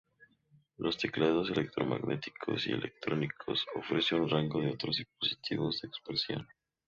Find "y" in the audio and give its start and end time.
2.65-2.71